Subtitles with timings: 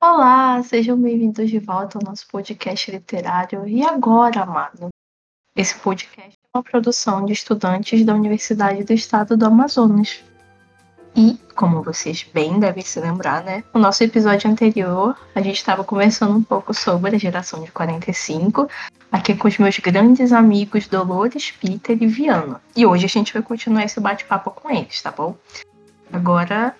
[0.00, 3.66] Olá, sejam bem-vindos de volta ao nosso podcast literário.
[3.66, 4.90] E agora, amado?
[5.56, 10.22] Esse podcast é uma produção de estudantes da Universidade do Estado do Amazonas.
[11.16, 13.64] E, como vocês bem devem se lembrar, né?
[13.72, 18.68] No nosso episódio anterior, a gente estava conversando um pouco sobre a geração de 45,
[19.10, 22.60] aqui com os meus grandes amigos Dolores, Peter e Viana.
[22.76, 25.34] E hoje a gente vai continuar esse bate-papo com eles, tá bom?
[26.12, 26.76] Agora,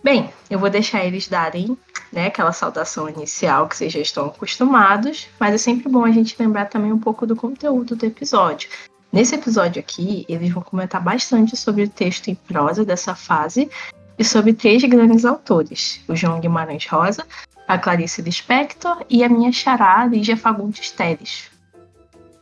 [0.00, 1.76] bem, eu vou deixar eles darem
[2.12, 6.36] né, aquela saudação inicial que vocês já estão acostumados, mas é sempre bom a gente
[6.38, 8.70] lembrar também um pouco do conteúdo do episódio.
[9.12, 13.70] Nesse episódio aqui, eles vão comentar bastante sobre o texto em prosa dessa fase
[14.18, 17.24] e sobre três grandes autores: o João Guimarães Rosa,
[17.66, 21.50] a Clarice Lispector e a minha xará Lígia Fagundes Teles.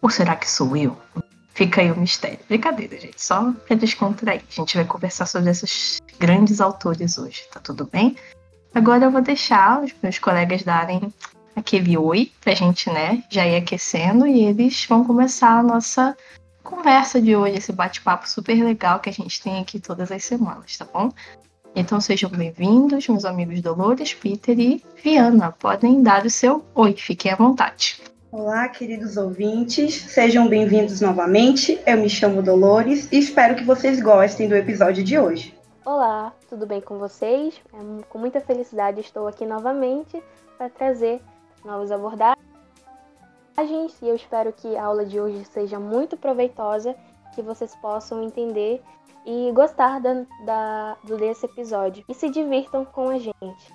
[0.03, 0.97] Ou será que sou eu?
[1.55, 2.41] Fica aí o mistério.
[2.49, 3.23] Brincadeira, gente.
[3.23, 4.43] Só pra descontrair.
[4.51, 8.17] A gente vai conversar sobre esses grandes autores hoje, tá tudo bem?
[8.75, 11.13] Agora eu vou deixar os meus colegas darem
[11.55, 16.17] aquele oi pra gente, né, já ir aquecendo e eles vão começar a nossa
[16.65, 20.77] conversa de hoje, esse bate-papo super legal que a gente tem aqui todas as semanas,
[20.77, 21.11] tá bom?
[21.77, 25.53] Então sejam bem-vindos, meus amigos Dolores, Peter e Viana.
[25.53, 28.01] Podem dar o seu oi, fiquem à vontade.
[28.33, 31.81] Olá, queridos ouvintes, sejam bem-vindos novamente.
[31.87, 35.55] Eu me chamo Dolores e espero que vocês gostem do episódio de hoje.
[35.85, 37.55] Olá, tudo bem com vocês?
[37.73, 40.23] É, com muita felicidade estou aqui novamente
[40.57, 41.21] para trazer
[41.65, 42.44] novas abordagens
[43.57, 46.95] e eu espero que a aula de hoje seja muito proveitosa,
[47.35, 48.83] que vocês possam entender
[49.25, 53.75] e gostar da, da, desse episódio e se divirtam com a gente.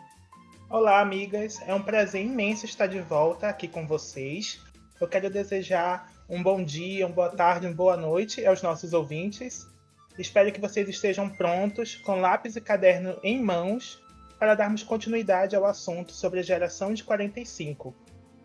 [0.70, 1.60] Olá, amigas!
[1.66, 4.62] É um prazer imenso estar de volta aqui com vocês.
[5.00, 9.66] Eu quero desejar um bom dia, uma boa tarde, uma boa noite aos nossos ouvintes
[10.20, 14.04] Espero que vocês estejam prontos, com lápis e caderno em mãos,
[14.38, 17.96] para darmos continuidade ao assunto sobre a geração de 45.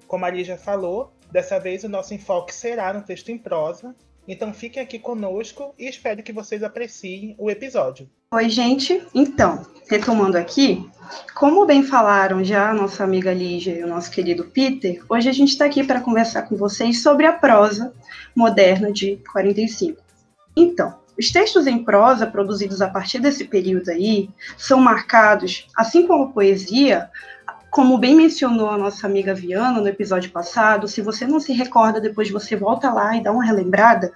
[0.06, 3.92] Como a Lígia falou, dessa vez o nosso enfoque será no texto em prosa,
[4.26, 8.08] então fiquem aqui conosco e espero que vocês apreciem o episódio.
[8.32, 9.04] Oi, gente.
[9.12, 10.88] Então, retomando aqui,
[11.34, 15.32] como bem falaram já a nossa amiga Lígia e o nosso querido Peter, hoje a
[15.32, 17.92] gente está aqui para conversar com vocês sobre a prosa
[18.32, 20.00] moderna de 45.
[20.56, 26.24] Então, os textos em prosa produzidos a partir desse período aí são marcados, assim como
[26.24, 27.10] a poesia,
[27.74, 32.00] como bem mencionou a nossa amiga Viana no episódio passado, se você não se recorda,
[32.00, 34.12] depois você volta lá e dá uma relembrada,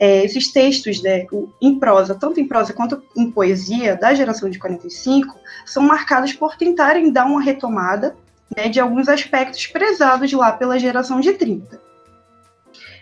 [0.00, 1.26] é, esses textos né,
[1.60, 6.56] em prosa, tanto em prosa quanto em poesia, da geração de 45, são marcados por
[6.56, 8.16] tentarem dar uma retomada
[8.56, 11.78] né, de alguns aspectos prezados lá pela geração de 30.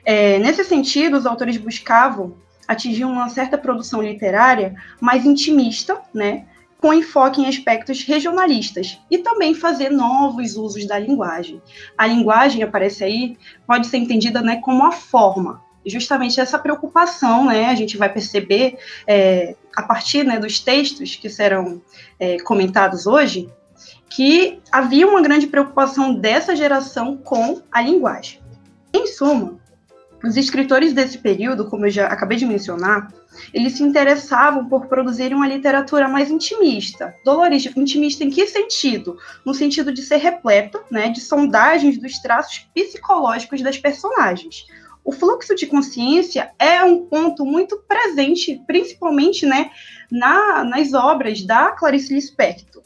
[0.04, 2.34] É, nesse sentido, os autores buscavam
[2.66, 6.46] atingir uma certa produção literária mais intimista, né,
[6.80, 11.60] com enfoque em aspectos regionalistas e também fazer novos usos da linguagem.
[11.96, 13.36] A linguagem aparece aí
[13.66, 15.62] pode ser entendida, né, como a forma.
[15.84, 21.28] Justamente essa preocupação, né, a gente vai perceber é, a partir né, dos textos que
[21.28, 21.82] serão
[22.18, 23.50] é, comentados hoje,
[24.08, 28.40] que havia uma grande preocupação dessa geração com a linguagem.
[28.92, 29.60] Em suma,
[30.22, 33.12] os escritores desse período, como eu já acabei de mencionar,
[33.54, 37.14] eles se interessavam por produzirem uma literatura mais intimista.
[37.24, 39.16] Dolores, intimista em que sentido?
[39.46, 44.66] No sentido de ser repleta né, de sondagens dos traços psicológicos das personagens.
[45.02, 49.70] O fluxo de consciência é um ponto muito presente, principalmente né,
[50.10, 52.82] na, nas obras da Clarice Lispector,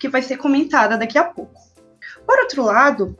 [0.00, 1.62] que vai ser comentada daqui a pouco.
[2.26, 3.16] Por outro lado,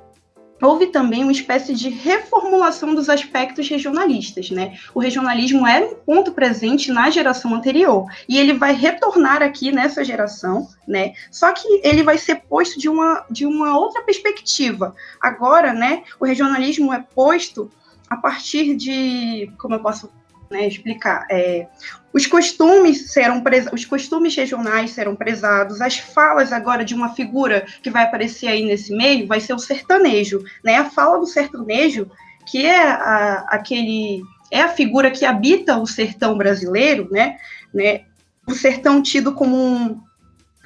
[0.60, 4.78] houve também uma espécie de reformulação dos aspectos regionalistas, né?
[4.94, 10.04] O regionalismo era um ponto presente na geração anterior e ele vai retornar aqui nessa
[10.04, 11.12] geração, né?
[11.30, 14.95] Só que ele vai ser posto de uma, de uma outra perspectiva.
[15.21, 17.71] Agora, né, o regionalismo é posto
[18.09, 20.10] a partir de, como eu posso
[20.50, 21.26] né, explicar.
[21.30, 21.66] É,
[22.12, 23.42] os costumes serão
[23.72, 28.64] os costumes regionais serão prezados, as falas agora de uma figura que vai aparecer aí
[28.64, 30.76] nesse meio vai ser o sertanejo, né?
[30.76, 32.10] A fala do sertanejo,
[32.46, 37.36] que é a, aquele é a figura que habita o sertão brasileiro, né?
[37.72, 38.02] né?
[38.46, 40.00] O sertão tido como um,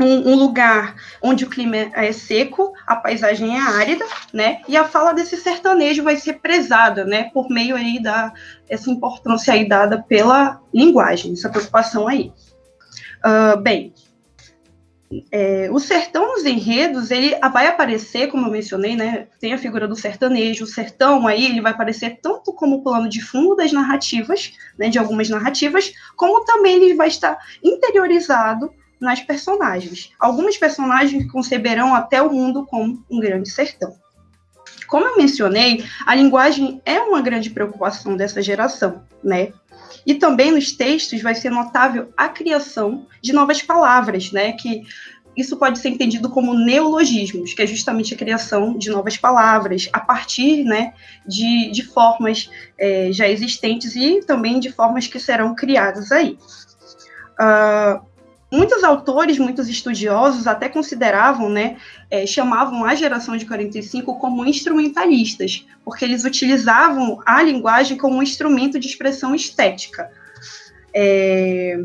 [0.00, 4.62] um, um, lugar onde o clima é seco, a paisagem é árida, né?
[4.68, 7.30] E a fala desse sertanejo vai ser prezada, né?
[7.32, 8.32] Por meio aí da
[8.68, 12.32] essa importância aí dada pela linguagem, essa preocupação aí.
[13.24, 13.92] Uh, bem,
[15.32, 19.26] é, o sertão nos enredos, ele vai aparecer, como eu mencionei, né?
[19.40, 20.64] Tem a figura do sertanejo.
[20.64, 24.90] O sertão aí, ele vai aparecer tanto como plano de fundo das narrativas, né?
[24.90, 30.10] De algumas narrativas, como também ele vai estar interiorizado nas personagens.
[30.18, 33.94] Algumas personagens conceberão até o mundo como um grande sertão.
[34.86, 39.52] Como eu mencionei, a linguagem é uma grande preocupação dessa geração, né?
[40.06, 44.52] E também nos textos vai ser notável a criação de novas palavras, né?
[44.52, 44.82] Que
[45.38, 50.00] isso pode ser entendido como neologismos, que é justamente a criação de novas palavras a
[50.00, 50.92] partir né,
[51.24, 56.36] de, de formas é, já existentes e também de formas que serão criadas aí.
[57.40, 58.04] Uh,
[58.50, 61.76] muitos autores, muitos estudiosos até consideravam, né,
[62.10, 68.22] é, chamavam a geração de 45 como instrumentalistas, porque eles utilizavam a linguagem como um
[68.22, 70.10] instrumento de expressão estética.
[70.94, 71.78] É,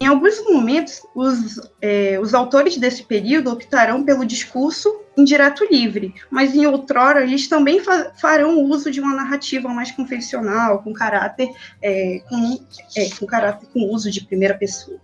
[0.00, 6.54] em alguns momentos, os, é, os autores desse período optarão pelo discurso indireto livre, mas
[6.54, 11.50] em outrora eles também fa farão uso de uma narrativa mais convencional, com caráter,
[11.82, 12.58] é, com,
[12.96, 14.98] é, com caráter com uso de primeira pessoa.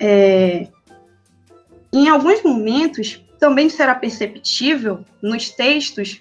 [0.00, 0.68] É,
[1.92, 6.20] em alguns momentos, também será perceptível nos textos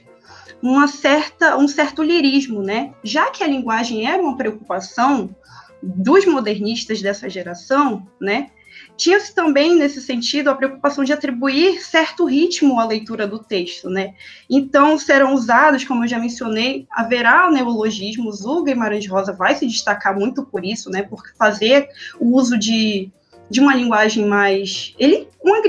[0.62, 2.94] uma certa, um certo lirismo, né?
[3.04, 5.36] Já que a linguagem era uma preocupação
[5.82, 8.52] dos modernistas dessa geração, né,
[8.98, 14.14] tinha-se também, nesse sentido, a preocupação de atribuir certo ritmo à leitura do texto, né?
[14.50, 20.18] Então, serão usados, como eu já mencionei, haverá neologismos, o Guimarães Rosa vai se destacar
[20.18, 21.04] muito por isso, né?
[21.04, 21.90] Por fazer
[22.20, 23.12] o uso de,
[23.50, 24.94] de uma linguagem mais...
[25.00, 25.62] Ele, uma,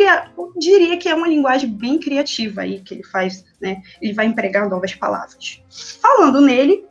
[0.56, 3.82] diria que é uma linguagem bem criativa aí, que ele faz, né?
[4.00, 5.62] Ele vai empregar novas palavras.
[6.00, 6.84] Falando nele,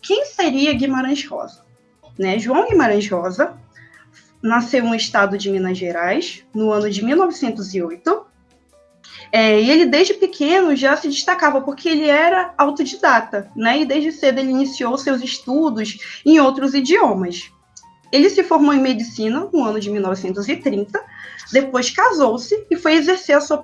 [0.00, 1.64] quem seria Guimarães Rosa?
[2.18, 2.38] Né?
[2.38, 3.56] João Guimarães Rosa
[4.42, 8.26] nasceu no estado de Minas Gerais no ano de 1908.
[9.30, 13.80] É, e ele, desde pequeno, já se destacava porque ele era autodidata, né?
[13.80, 17.50] E desde cedo ele iniciou seus estudos em outros idiomas.
[18.12, 21.02] Ele se formou em medicina no ano de 1930,
[21.50, 23.62] depois casou-se e foi exercer a sua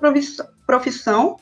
[0.65, 1.37] profissão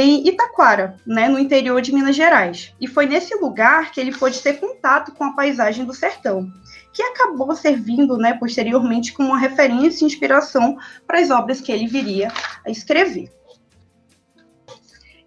[0.00, 2.72] em Itaquara, né, no interior de Minas Gerais.
[2.80, 6.48] E foi nesse lugar que ele pôde ter contato com a paisagem do sertão,
[6.92, 11.88] que acabou servindo, né, posteriormente como uma referência e inspiração para as obras que ele
[11.88, 12.30] viria
[12.64, 13.28] a escrever.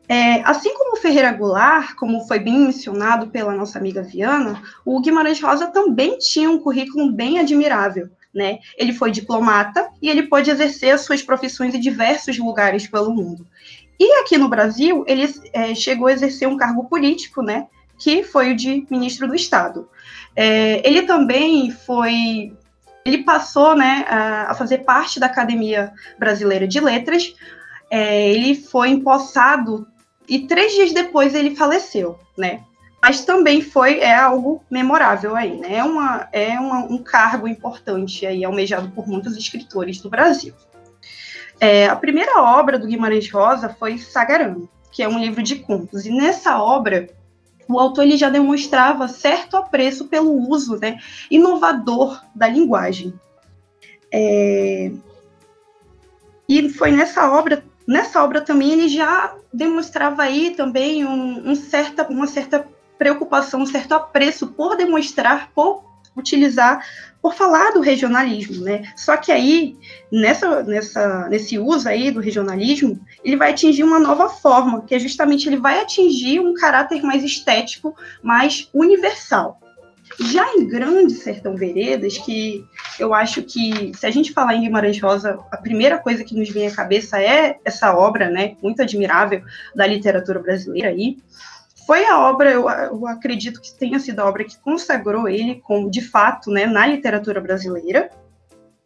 [0.08, 5.42] É, assim como Ferreira Goulart, como foi bem mencionado pela nossa amiga Viana, o Guimarães
[5.42, 8.10] Rosa também tinha um currículo bem admirável.
[8.34, 8.60] Né?
[8.78, 13.46] Ele foi diplomata e ele pôde exercer suas profissões em diversos lugares pelo mundo.
[14.02, 17.68] E aqui no Brasil, ele é, chegou a exercer um cargo político, né,
[18.00, 19.88] que foi o de ministro do Estado.
[20.36, 22.52] É, ele também foi,
[23.06, 27.36] ele passou, né, a, a, fazer parte da Academia Brasileira de Letras.
[27.92, 29.88] É, ele foi empossado
[30.28, 32.64] e três dias depois ele faleceu, né?
[33.04, 35.76] Mas também foi é algo memorável aí, né?
[35.76, 40.56] É, uma, é uma, um cargo importante aí almejado por muitos escritores do Brasil.
[41.64, 46.08] É, a primeira obra do Guimarães Rosa foi Sagarana, que é um livro de contos.
[46.08, 47.08] E nessa obra,
[47.70, 50.98] o autor ele já demonstrava certo apreço pelo uso né,
[51.30, 53.14] inovador da linguagem.
[54.12, 54.92] É,
[56.50, 62.08] e foi nessa obra, nessa obra também ele já demonstrava aí também um, um certa,
[62.08, 65.84] uma certa preocupação, um certo apreço por demonstrar, por
[66.18, 66.84] utilizar
[67.22, 68.84] por falar do regionalismo, né?
[68.96, 69.78] Só que aí,
[70.12, 75.00] nessa, nessa, nesse uso aí do regionalismo, ele vai atingir uma nova forma, que é
[75.00, 79.60] justamente ele vai atingir um caráter mais estético, mais universal.
[80.20, 82.66] Já em Grande Sertão Veredas, que
[83.00, 86.50] eu acho que, se a gente falar em Guimarães Rosa, a primeira coisa que nos
[86.50, 89.42] vem à cabeça é essa obra, né, muito admirável
[89.74, 91.18] da literatura brasileira aí,
[91.92, 95.92] foi a obra, eu, eu, acredito que tenha sido a obra que consagrou ele como,
[95.92, 98.10] de fato, né, na literatura brasileira.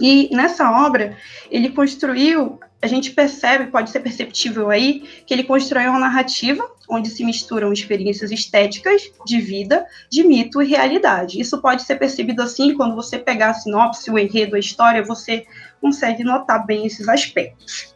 [0.02, 1.16] E nessa obra,
[1.52, 7.12] ele construiu, a gente percebe, pode ser perceptível aí, que ele construiu uma narrativa onde
[7.12, 11.40] se misturam experiências estéticas, de vida, de mito e realidade.
[11.40, 15.46] Isso pode ser percebido assim quando você pegar a sinopse, o enredo, a história, você
[15.80, 17.94] consegue notar bem esses aspectos.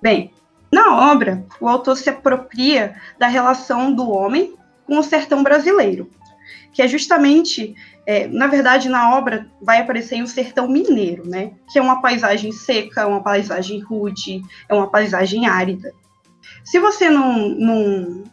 [0.00, 0.30] Bem,
[0.72, 4.54] na obra, o autor se apropria da relação do homem
[4.86, 6.10] com o sertão brasileiro,
[6.72, 7.74] que é justamente,
[8.06, 11.52] é, na verdade, na obra vai aparecer o sertão mineiro, né?
[11.70, 15.92] Que é uma paisagem seca, uma paisagem rude, é uma paisagem árida.
[16.64, 18.24] Se você não, não,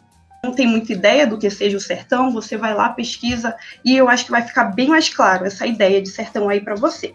[0.42, 3.54] não tem muita ideia do que seja o sertão, você vai lá, pesquisa,
[3.84, 6.74] e eu acho que vai ficar bem mais claro essa ideia de sertão aí para
[6.74, 7.14] você.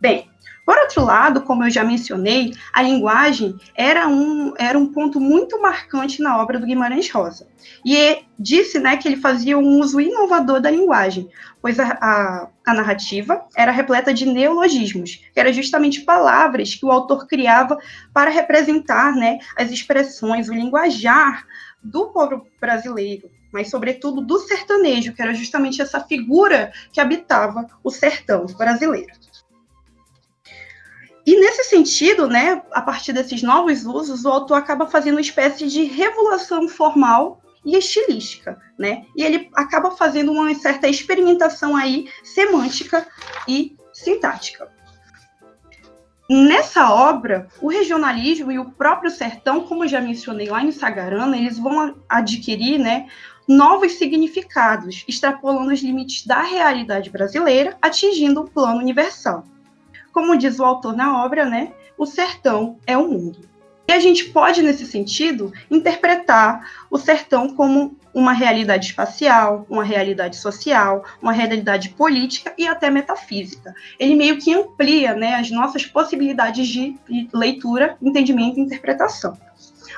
[0.00, 0.31] Bem,
[0.64, 5.60] por outro lado, como eu já mencionei, a linguagem era um, era um ponto muito
[5.60, 7.48] marcante na obra do Guimarães Rosa.
[7.84, 11.28] E disse né, que ele fazia um uso inovador da linguagem,
[11.60, 16.92] pois a, a, a narrativa era repleta de neologismos, que eram justamente palavras que o
[16.92, 17.76] autor criava
[18.14, 21.44] para representar né, as expressões, o linguajar
[21.82, 27.90] do povo brasileiro, mas sobretudo do sertanejo, que era justamente essa figura que habitava o
[27.90, 29.21] sertão brasileiro.
[31.24, 35.68] E nesse sentido, né, a partir desses novos usos, o autor acaba fazendo uma espécie
[35.68, 39.04] de revolução formal e estilística, né?
[39.16, 43.06] E ele acaba fazendo uma certa experimentação aí semântica
[43.46, 44.68] e sintática.
[46.28, 51.58] Nessa obra, o regionalismo e o próprio sertão, como já mencionei lá em Sagarana, eles
[51.58, 53.06] vão adquirir, né,
[53.46, 59.44] novos significados, extrapolando os limites da realidade brasileira, atingindo o plano universal.
[60.12, 63.52] Como diz o autor na obra, né, o sertão é o mundo.
[63.88, 70.36] E a gente pode, nesse sentido, interpretar o sertão como uma realidade espacial, uma realidade
[70.36, 73.74] social, uma realidade política e até metafísica.
[73.98, 76.96] Ele meio que amplia né, as nossas possibilidades de
[77.32, 79.36] leitura, entendimento e interpretação.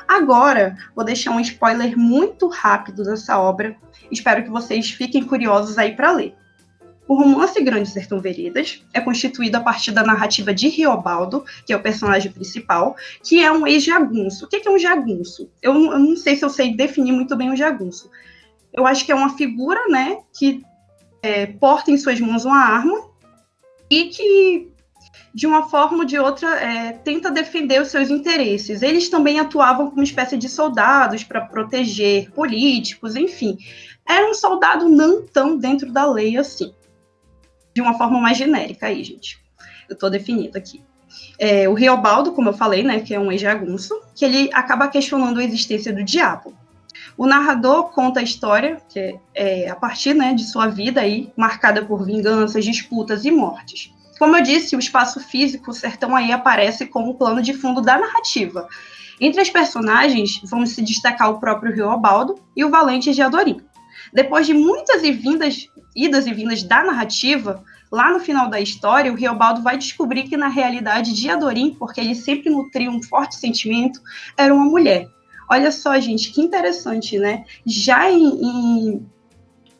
[0.07, 3.77] Agora, vou deixar um spoiler muito rápido dessa obra.
[4.11, 6.37] Espero que vocês fiquem curiosos aí para ler.
[7.07, 11.77] O romance Grande Sertão Veredas é constituído a partir da narrativa de Riobaldo, que é
[11.77, 14.47] o personagem principal, que é um ex-jagunço.
[14.47, 15.51] O que é um jagunço?
[15.61, 18.11] Eu, não sei se eu sei definir muito bem o jagunço.
[18.73, 20.63] Eu acho que é uma figura, né, que
[21.23, 23.09] é, porta em suas mãos uma arma
[23.91, 24.69] e que,
[25.35, 28.81] de uma forma ou de outra, é, tenta defender os seus interesses.
[28.81, 33.59] Eles também atuavam como espécie de soldados para proteger políticos, enfim.
[34.09, 36.73] Era um soldado não tão dentro da lei assim
[37.75, 39.39] de uma forma mais genérica aí, gente.
[39.89, 40.83] Eu estou definindo aqui.
[41.39, 45.41] É, o Riobaldo, como eu falei, né, que é um ex-jagunço, que ele acaba questionando
[45.41, 46.55] a existência do diabo.
[47.17, 51.33] O narrador conta a história, que é, é a partir né, de sua vida aí,
[51.37, 53.93] marcada por vinganças, disputas e mortes.
[54.19, 57.99] Como eu disse, o espaço físico, o sertão aí aparece como plano de fundo da
[57.99, 58.69] narrativa.
[59.21, 63.61] Entre as personagens, vamos se destacar o próprio Riobaldo e o Valente de Adorim.
[64.13, 69.13] Depois de muitas e vindas, idas e vindas da narrativa, lá no final da história,
[69.13, 74.01] o Riobaldo vai descobrir que, na realidade, Diadorim, porque ele sempre nutria um forte sentimento,
[74.37, 75.09] era uma mulher.
[75.51, 77.45] Olha só, gente, que interessante, né?
[77.67, 79.07] Já em, em,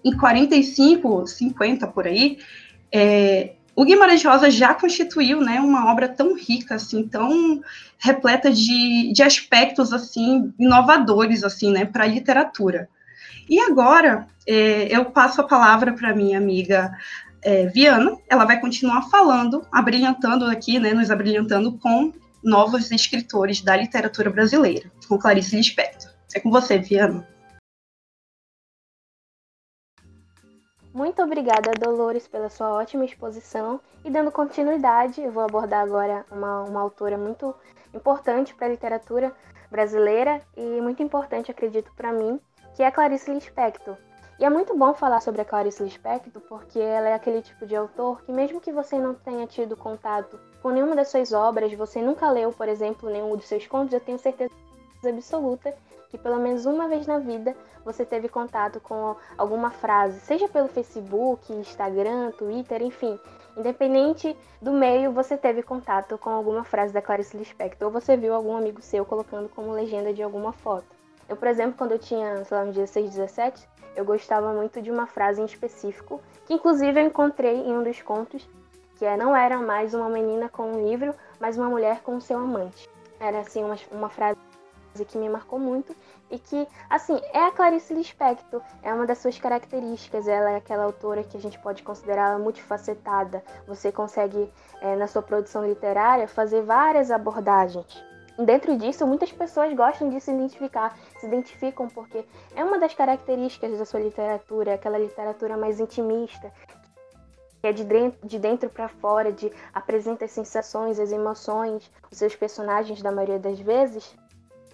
[0.05, 2.39] em 45, 50 por aí,
[2.93, 7.61] é, o Guimarães Rosa já constituiu né, uma obra tão rica, assim, tão
[7.99, 12.89] repleta de, de aspectos assim inovadores assim, né, para a literatura.
[13.49, 16.97] E agora é, eu passo a palavra para minha amiga
[17.43, 18.17] é, Viana.
[18.29, 24.91] Ela vai continuar falando, abrilhantando aqui, né, nos abrilhantando com novos escritores da literatura brasileira,
[25.09, 26.11] com Clarice Lispector.
[26.35, 27.27] É com você, Viana.
[30.93, 33.81] Muito obrigada, Dolores, pela sua ótima exposição.
[34.05, 37.55] E dando continuidade, eu vou abordar agora uma, uma autora muito
[37.93, 39.35] importante para a literatura
[39.71, 42.39] brasileira e muito importante, acredito, para mim,
[42.75, 43.97] que é Clarice Lispector.
[44.39, 47.77] E é muito bom falar sobre a Clarice Lispector porque ela é aquele tipo de
[47.77, 52.03] autor que mesmo que você não tenha tido contato com nenhuma das suas obras, você
[52.03, 54.53] nunca leu, por exemplo, nenhum dos seus contos, eu tenho certeza
[55.07, 55.75] absoluta
[56.11, 60.69] que pelo menos uma vez na vida você teve contato com alguma frase, seja pelo
[60.69, 63.19] Facebook, Instagram, Twitter, enfim,
[63.57, 68.35] independente do meio, você teve contato com alguma frase da Clarice Lispector ou você viu
[68.35, 70.94] algum amigo seu colocando como legenda de alguma foto.
[71.29, 74.91] Eu, por exemplo, quando eu tinha, sei lá, uns 16, 17, eu gostava muito de
[74.91, 78.49] uma frase em específico, que inclusive eu encontrei em um dos contos,
[78.97, 82.39] que é não era mais uma menina com um livro, mas uma mulher com seu
[82.39, 82.89] amante.
[83.19, 84.37] Era assim uma, uma frase
[85.09, 85.97] que me marcou muito
[86.31, 90.85] e que, assim, é a Clarice Lispector, é uma das suas características, ela é aquela
[90.85, 93.43] autora que a gente pode considerar multifacetada.
[93.67, 100.09] Você consegue, é, na sua produção literária, fazer várias abordagens dentro disso, muitas pessoas gostam
[100.09, 102.25] de se identificar, se identificam porque
[102.55, 106.53] é uma das características da sua literatura, aquela literatura mais intimista,
[107.61, 111.91] que é de dentro, de dentro para fora, de apresenta as sensações, as emoções.
[112.11, 114.15] Os seus personagens, da maioria das vezes,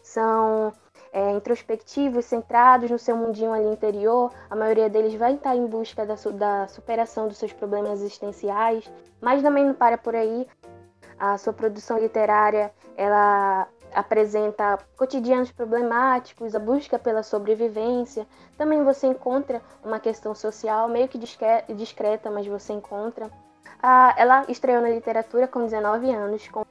[0.02, 0.72] são
[1.12, 4.32] é, introspectivos, centrados no seu mundinho ali interior.
[4.50, 8.90] A maioria deles vai estar em busca da, da superação dos seus problemas existenciais,
[9.20, 10.48] mas também não para por aí.
[11.16, 18.26] A sua produção literária, ela apresenta cotidianos problemáticos, a busca pela sobrevivência.
[18.58, 23.30] Também você encontra uma questão social meio que discreta, mas você encontra.
[23.82, 26.62] Ah, ela estreou na literatura com 19 anos, com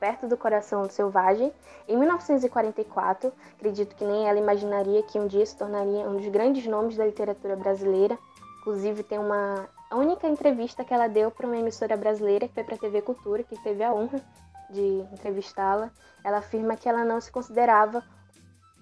[0.00, 1.52] Perto do Coração Selvagem,
[1.86, 3.30] em 1944.
[3.56, 7.04] Acredito que nem ela imaginaria que um dia se tornaria um dos grandes nomes da
[7.04, 8.18] literatura brasileira.
[8.60, 12.64] Inclusive, tem uma a única entrevista que ela deu para uma emissora brasileira, que foi
[12.64, 14.20] para a TV Cultura, que teve a honra
[14.70, 15.90] de entrevistá-la.
[16.22, 18.02] Ela afirma que ela não se considerava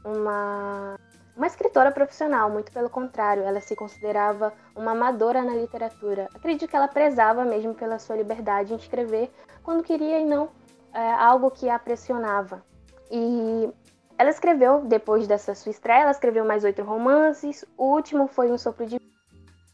[0.05, 0.97] uma
[1.35, 6.29] uma escritora profissional, muito pelo contrário, ela se considerava uma amadora na literatura.
[6.35, 10.51] Acredito que ela prezava mesmo pela sua liberdade em escrever quando queria e não
[10.93, 12.62] é, algo que a pressionava.
[13.11, 13.73] E
[14.19, 17.65] ela escreveu, depois dessa sua estreia, ela escreveu mais oito romances.
[17.77, 19.01] O último foi Um Sopro de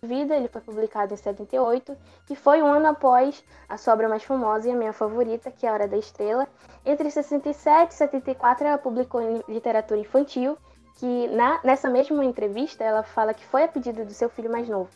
[0.01, 4.23] Vida, ele foi publicado em 78, que foi um ano após a sua obra mais
[4.23, 6.47] famosa e a minha favorita, que é A Hora da Estrela.
[6.87, 10.57] Entre 67 e 74, ela publicou literatura infantil,
[10.99, 14.69] que na, nessa mesma entrevista ela fala que foi a pedido do seu filho mais
[14.69, 14.91] novo,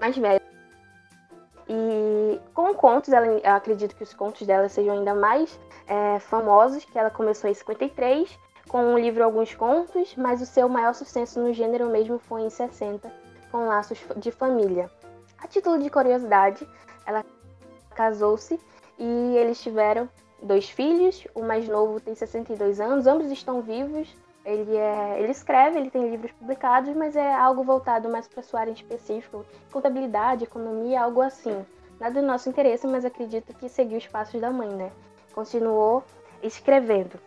[0.00, 0.42] mais velho.
[1.68, 6.84] E com contos, ela, eu acredito que os contos dela sejam ainda mais é, famosos,
[6.84, 8.36] que ela começou em 53,
[8.68, 12.50] com o livro Alguns Contos, mas o seu maior sucesso no gênero mesmo foi em
[12.50, 13.12] 60,
[13.50, 14.90] com Laços de Família.
[15.38, 16.68] A título de curiosidade,
[17.06, 17.24] ela
[17.94, 18.58] casou-se
[18.98, 20.08] e eles tiveram
[20.42, 24.08] dois filhos, o mais novo tem 62 anos, ambos estão vivos.
[24.44, 28.60] Ele, é, ele escreve, ele tem livros publicados, mas é algo voltado mais para sua
[28.60, 29.40] área específica,
[29.70, 31.66] contabilidade, economia, algo assim.
[32.00, 34.90] Nada do nosso interesse, mas acredito que seguiu os passos da mãe, né?
[35.34, 36.02] Continuou
[36.42, 37.18] escrevendo.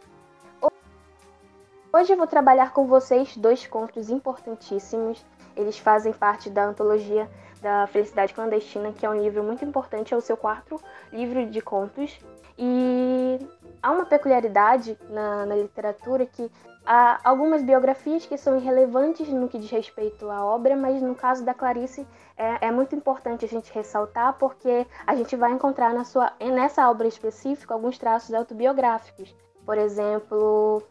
[1.94, 5.26] Hoje eu vou trabalhar com vocês dois contos importantíssimos.
[5.56, 7.30] Eles fazem parte da antologia
[7.62, 10.82] da Felicidade Clandestina, que é um livro muito importante, é o seu quarto
[11.12, 12.20] livro de contos.
[12.58, 13.40] E
[13.82, 16.52] há uma peculiaridade na, na literatura que
[16.86, 21.46] há algumas biografias que são irrelevantes no que diz respeito à obra, mas no caso
[21.46, 22.06] da Clarice
[22.36, 26.90] é, é, muito importante a gente ressaltar porque a gente vai encontrar na sua, nessa
[26.90, 29.36] obra específica alguns traços autobiográficos.
[29.64, 30.82] Por exemplo,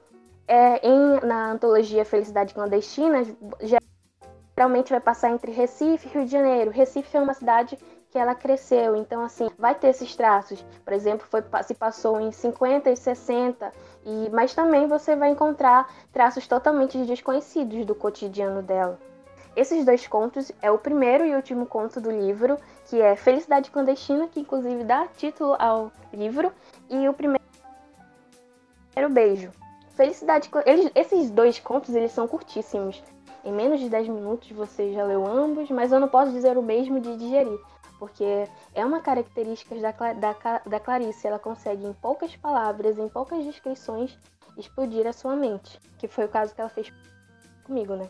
[0.47, 3.25] é, em, na antologia Felicidade Clandestina,
[4.61, 6.71] geralmente vai passar entre Recife e Rio de Janeiro.
[6.71, 7.79] Recife é uma cidade
[8.11, 8.95] que ela cresceu.
[8.95, 10.63] Então, assim, vai ter esses traços.
[10.85, 13.73] Por exemplo, foi, se passou em 50 e 60,
[14.05, 18.99] e, mas também você vai encontrar traços totalmente desconhecidos do cotidiano dela.
[19.57, 24.29] Esses dois contos é o primeiro e último conto do livro, que é Felicidade Clandestina,
[24.29, 26.53] que inclusive dá título ao livro,
[26.91, 27.41] e o primeiro
[29.11, 29.51] beijo.
[29.95, 33.03] Felicidade, eles, esses dois contos eles são curtíssimos.
[33.45, 36.63] Em menos de 10 minutos você já leu ambos, mas eu não posso dizer o
[36.63, 37.59] mesmo de digerir,
[37.99, 43.45] porque é uma característica da, da, da Clarice, ela consegue em poucas palavras, em poucas
[43.45, 44.19] descrições,
[44.57, 46.93] explodir a sua mente, que foi o caso que ela fez
[47.65, 48.09] comigo, né?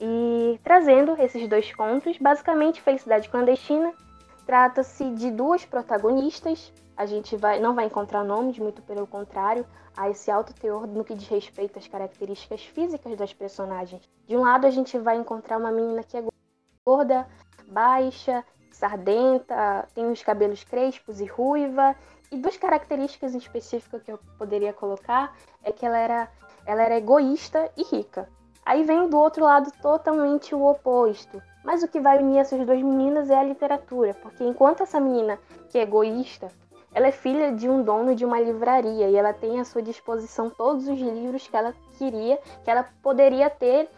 [0.00, 3.92] E trazendo esses dois contos, basicamente Felicidade Clandestina
[4.46, 6.72] trata-se de duas protagonistas.
[6.98, 9.64] A gente vai, não vai encontrar nomes, muito pelo contrário,
[9.96, 14.02] há esse alto teor no que diz respeito às características físicas das personagens.
[14.26, 16.24] De um lado, a gente vai encontrar uma menina que é
[16.84, 17.24] gorda,
[17.68, 21.94] baixa, sardenta, tem os cabelos crespos e ruiva.
[22.32, 26.28] E duas características específicas que eu poderia colocar é que ela era,
[26.66, 28.28] ela era egoísta e rica.
[28.66, 31.40] Aí vem do outro lado totalmente o oposto.
[31.64, 35.38] Mas o que vai unir essas duas meninas é a literatura, porque enquanto essa menina
[35.70, 36.50] que é egoísta,
[36.94, 40.50] ela é filha de um dono de uma livraria e ela tem à sua disposição
[40.50, 43.88] todos os livros que ela queria, que ela poderia ter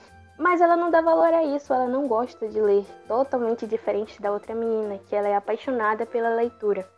[0.40, 4.32] mas ela não dá valor a isso, ela não gosta de ler, totalmente diferente da
[4.32, 6.88] outra menina, que ela é apaixonada pela leitura.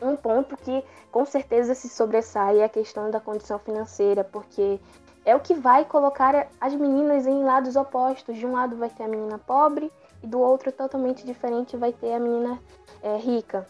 [0.00, 0.82] Um ponto que
[1.12, 4.80] com certeza se sobressai é a questão da condição financeira, porque
[5.26, 8.38] é o que vai colocar as meninas em lados opostos.
[8.38, 12.14] De um lado vai ter a menina pobre e do outro totalmente diferente vai ter
[12.14, 12.58] a menina
[13.02, 13.66] é, rica.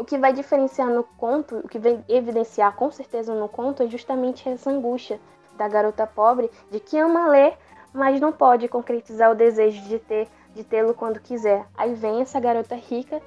[0.00, 3.86] O que vai diferenciar no conto, o que vai evidenciar com certeza no conto é
[3.86, 5.20] justamente essa angústia
[5.58, 7.58] da garota pobre de que ama ler,
[7.92, 11.66] mas não pode concretizar o desejo de ter de tê-lo quando quiser.
[11.76, 13.20] Aí vem essa garota rica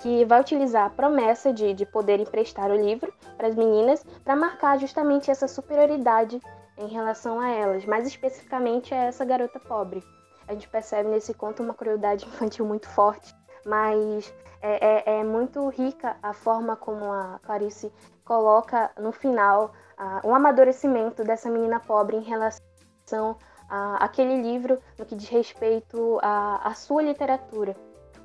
[0.00, 4.36] que vai utilizar a promessa de, de poder emprestar o livro para as meninas para
[4.36, 6.40] marcar justamente essa superioridade
[6.78, 10.00] em relação a elas, mais especificamente a essa garota pobre.
[10.46, 15.68] A gente percebe nesse conto uma crueldade infantil muito forte, mas é, é, é muito
[15.68, 17.92] rica a forma como a Clarice
[18.24, 23.36] coloca no final uh, um amadurecimento dessa menina pobre em relação
[23.68, 27.76] àquele livro no que diz respeito à, à sua literatura.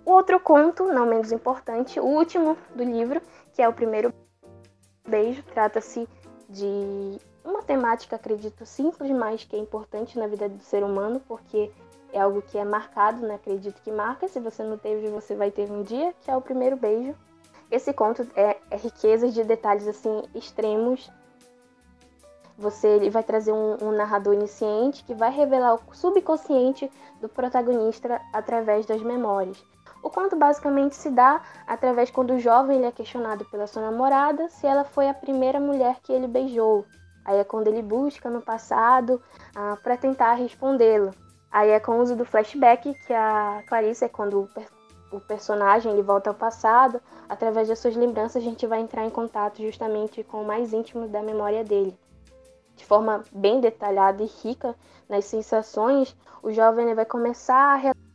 [0.06, 3.22] O outro conto, não menos importante, o último do livro,
[3.54, 4.14] que é o primeiro
[5.08, 6.08] beijo, trata-se
[6.48, 11.72] de uma temática, acredito, simples, mas que é importante na vida do ser humano, porque
[12.14, 13.36] é algo que é marcado, né?
[13.36, 14.28] Acredito que marca.
[14.28, 17.16] Se você não teve, você vai ter um dia, que é o primeiro beijo.
[17.72, 21.12] Esse conto é, é riqueza de detalhes assim extremos.
[22.58, 26.92] Você ele vai trazer um, um narrador iniciante que vai revelar o subconsciente
[27.22, 29.64] do protagonista através das memórias.
[30.02, 34.50] O conto basicamente se dá através quando o jovem ele é questionado pela sua namorada
[34.50, 36.86] se ela foi a primeira mulher que ele beijou.
[37.24, 39.22] Aí é quando ele busca no passado
[39.56, 41.12] ah, para tentar respondê-lo.
[41.52, 44.42] Aí é com o uso do flashback que a Clarice é quando
[45.12, 49.06] o, o personagem ele volta ao passado, através das suas lembranças a gente vai entrar
[49.06, 51.98] em contato justamente com o mais íntimo da memória dele.
[52.76, 54.76] De forma bem detalhada e rica
[55.10, 58.09] nas sensações, o jovem vai começar a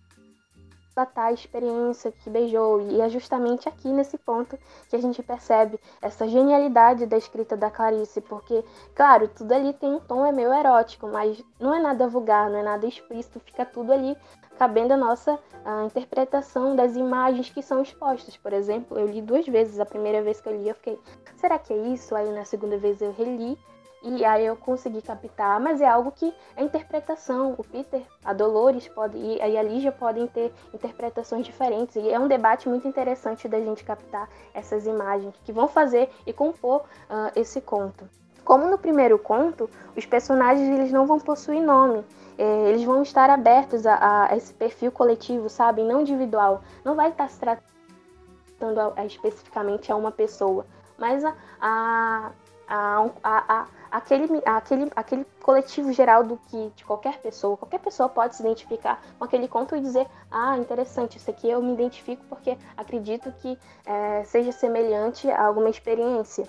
[0.95, 2.81] relatar a experiência que beijou.
[2.81, 7.71] E é justamente aqui nesse ponto que a gente percebe essa genialidade da escrita da
[7.71, 12.07] Clarice, porque, claro, tudo ali tem um tom é meio erótico, mas não é nada
[12.07, 14.17] vulgar, não é nada explícito, fica tudo ali
[14.59, 18.37] cabendo a nossa a interpretação das imagens que são expostas.
[18.37, 19.81] Por exemplo, eu li duas vezes.
[19.81, 20.99] A primeira vez que eu li, eu fiquei,
[21.37, 22.15] será que é isso?
[22.15, 23.59] Aí na segunda vez eu reli
[24.05, 27.55] e aí eu consegui captar, mas é algo que é interpretação.
[27.57, 32.29] O Peter, a Dolores pode e a Lígia podem ter interpretações diferentes e é um
[32.29, 37.63] debate muito interessante da gente captar essas imagens que vão fazer e compor uh, esse
[37.63, 38.09] conto.
[38.45, 42.05] Como no primeiro conto, os personagens eles não vão possuir nome.
[42.37, 46.63] É, eles vão estar abertos a, a, esse perfil coletivo, sabe, não individual.
[46.85, 50.67] Não vai estar se tratando a, a, especificamente a uma pessoa,
[50.99, 52.33] mas a, a,
[52.69, 58.35] a, a aquele, aquele, aquele coletivo geral do que de qualquer pessoa, qualquer pessoa pode
[58.35, 62.59] se identificar com aquele conto e dizer, ah, interessante, isso aqui eu me identifico porque
[62.77, 66.45] acredito que é, seja semelhante a alguma experiência.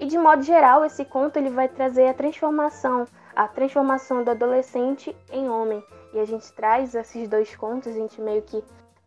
[0.00, 5.14] E de modo geral, esse conto ele vai trazer a transformação, a transformação do adolescente
[5.30, 5.84] em homem.
[6.12, 8.62] E a gente traz esses dois contos, a gente meio que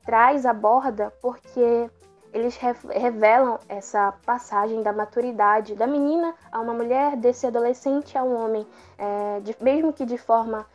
[0.06, 1.90] traz, aborda, porque
[2.34, 8.36] eles revelam essa passagem da maturidade da menina a uma mulher, desse adolescente a um
[8.36, 8.66] homem,
[8.98, 10.66] é, de, mesmo que de forma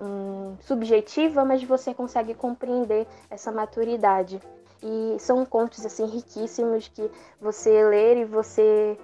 [0.00, 4.40] hum, subjetiva, mas você consegue compreender essa maturidade.
[4.82, 8.98] E são contos assim riquíssimos que você ler e você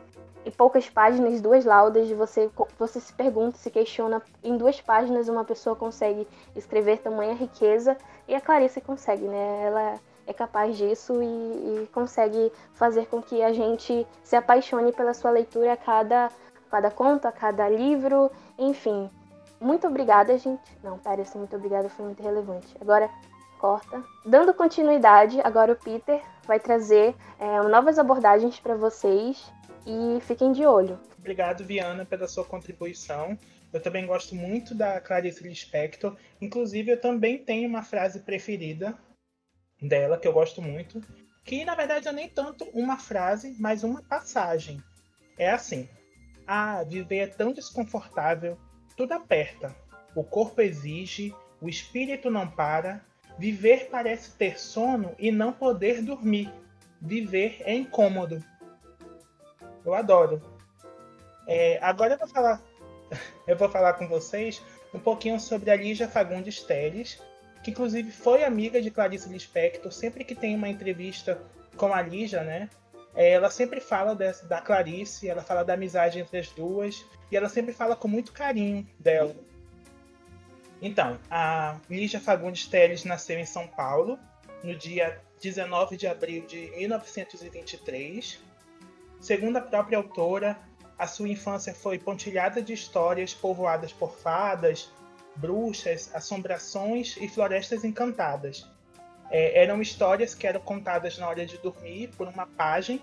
[0.47, 4.23] em poucas páginas, duas laudas, você, você se pergunta, se questiona.
[4.45, 7.97] Em duas páginas, uma pessoa consegue escrever tamanha riqueza
[8.29, 9.65] e a Clarice consegue, né?
[9.65, 15.15] Ela é capaz disso e, e, consegue fazer com que a gente se apaixone pela
[15.15, 16.31] sua leitura a cada,
[16.71, 19.09] cada conto, a cada livro, enfim.
[19.61, 20.77] Muito obrigada, gente.
[20.83, 22.77] Não, parece muito obrigada, foi muito relevante.
[22.81, 23.09] Agora,
[23.59, 24.03] corta.
[24.25, 29.51] Dando continuidade, agora o Peter vai trazer é, novas abordagens para vocês
[29.87, 30.99] e fiquem de olho.
[31.19, 33.39] Obrigado, Viana, pela sua contribuição.
[33.73, 36.17] Eu também gosto muito da Clarice Lispector.
[36.41, 38.97] Inclusive, eu também tenho uma frase preferida
[39.81, 41.01] dela, que eu gosto muito,
[41.45, 44.83] que na verdade é nem tanto uma frase, mas uma passagem.
[45.39, 45.89] É assim:
[46.47, 48.59] Ah, viver é tão desconfortável,
[48.97, 49.75] tudo aperta,
[50.15, 53.05] o corpo exige, o espírito não para,
[53.39, 56.53] viver parece ter sono e não poder dormir,
[57.01, 58.43] viver é incômodo.
[59.85, 60.43] Eu adoro.
[61.47, 62.61] É, agora eu vou falar,
[63.47, 64.63] eu vou falar com vocês
[64.93, 67.23] um pouquinho sobre a Lígia Fagundes Teles,
[67.67, 69.91] que inclusive foi amiga de Clarice Lispector.
[69.91, 71.43] Sempre que tem uma entrevista
[71.77, 72.71] com a Lígia, né?
[73.13, 77.37] É, ela sempre fala dessa, da Clarice, ela fala da amizade entre as duas, e
[77.37, 79.35] ela sempre fala com muito carinho dela.
[80.81, 84.17] Então, a Lígia Fagundes Teles nasceu em São Paulo,
[84.63, 88.39] no dia 19 de abril de 1923.
[89.21, 90.57] Segundo a própria autora,
[90.97, 94.89] a sua infância foi pontilhada de histórias povoadas por fadas,
[95.37, 98.67] bruxas, assombrações e florestas encantadas.
[99.31, 103.01] É, eram histórias que eram contadas na hora de dormir por uma página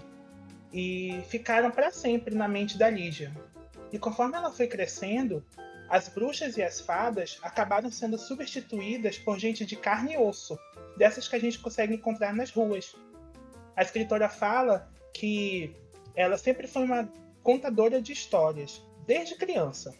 [0.71, 3.31] e ficaram para sempre na mente da Lígia.
[3.91, 5.43] E conforme ela foi crescendo,
[5.89, 10.57] as bruxas e as fadas acabaram sendo substituídas por gente de carne e osso,
[10.97, 12.95] dessas que a gente consegue encontrar nas ruas.
[13.75, 15.75] A escritora fala que
[16.15, 17.11] ela sempre foi uma
[17.43, 19.93] contadora de histórias, desde criança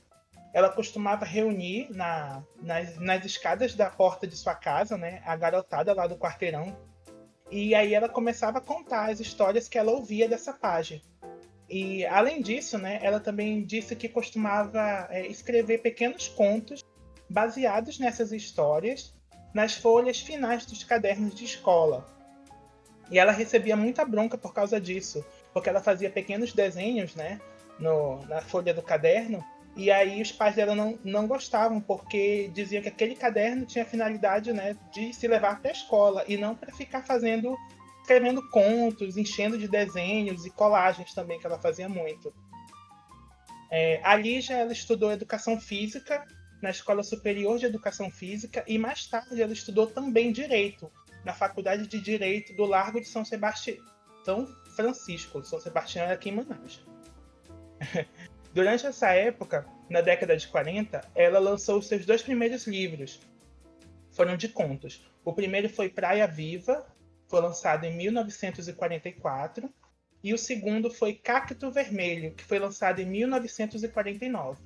[0.53, 5.91] ela costumava reunir na, nas, nas escadas da porta de sua casa, né, a garotada
[5.93, 6.77] lá do quarteirão.
[7.49, 11.01] E aí ela começava a contar as histórias que ela ouvia dessa página.
[11.67, 16.83] E além disso, né, ela também disse que costumava é, escrever pequenos contos
[17.27, 19.15] baseados nessas histórias
[19.55, 22.05] nas folhas finais dos cadernos de escola.
[23.09, 27.41] E ela recebia muita bronca por causa disso, porque ela fazia pequenos desenhos, né,
[27.79, 29.43] no, na folha do caderno
[29.75, 33.87] E aí os pais dela não, não gostavam, porque diziam que aquele caderno tinha a
[33.87, 37.57] finalidade né, de se levar para a escola e não para ficar fazendo,
[38.01, 42.31] escrevendo contos, enchendo de desenhos e colagens também, que ela fazia muito.
[43.71, 46.23] É, a Lígia ela estudou educação física
[46.61, 50.91] na Escola Superior de Educação Física e mais tarde ela estudou também direito
[51.25, 53.77] na Faculdade de Direito do Largo de São Sebastião,
[54.23, 55.43] São Francisco.
[55.43, 56.85] São Sebastião era aqui em Manaus.
[58.53, 63.19] Durante essa época, na década de 40, ela lançou seus dois primeiros livros.
[64.11, 65.03] Foram de contos.
[65.25, 66.85] O primeiro foi Praia Viva,
[67.27, 69.67] foi lançado em 1944,
[70.23, 74.61] e o segundo foi Cacto Vermelho, que foi lançado em 1949.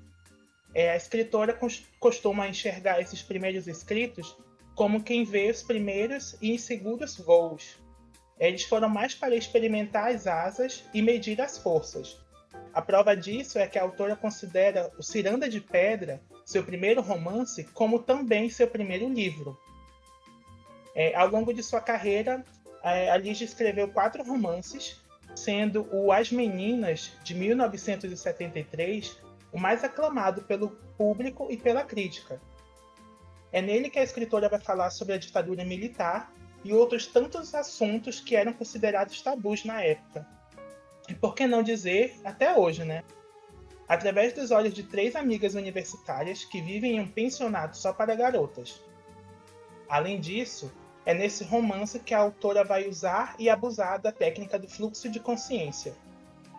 [0.73, 1.57] É, a escritora
[1.97, 4.35] costuma enxergar esses primeiros escritos
[4.75, 7.77] como quem vê os primeiros e inseguros voos.
[8.37, 12.26] Eles foram mais para experimentar as asas e medir as forças.
[12.77, 17.63] A prova disso é que a autora considera o Ciranda de Pedra, seu primeiro romance,
[17.73, 19.57] como também seu primeiro livro.
[20.93, 22.45] É, ao longo de sua carreira,
[22.83, 25.01] a escreveu quatro romances,
[25.35, 29.19] sendo o As Meninas, de 1973,
[29.51, 32.39] o mais aclamado pelo público e pela crítica.
[33.51, 36.31] É nele que a escritora vai falar sobre a ditadura militar
[36.63, 40.36] e outros tantos assuntos que eram considerados tabus na época
[41.07, 43.03] e por que não dizer até hoje, né?
[43.87, 48.81] Através dos olhos de três amigas universitárias que vivem em um pensionato só para garotas.
[49.87, 50.71] Além disso,
[51.05, 55.21] é nesse romance que a autora vai usar e abusar da técnica do fluxo de
[55.21, 55.95] consciência.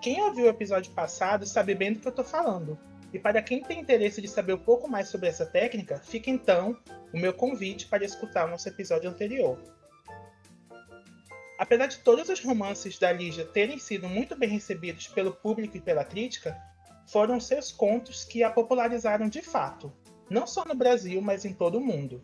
[0.01, 2.79] Quem ouviu o episódio passado sabe bem do que eu estou falando.
[3.13, 6.79] E para quem tem interesse de saber um pouco mais sobre essa técnica, fica então
[7.13, 9.59] o meu convite para escutar o nosso episódio anterior.
[11.59, 15.81] Apesar de todos os romances da Lígia terem sido muito bem recebidos pelo público e
[15.81, 16.57] pela crítica,
[17.09, 19.93] foram seus contos que a popularizaram de fato,
[20.31, 22.23] não só no Brasil, mas em todo o mundo.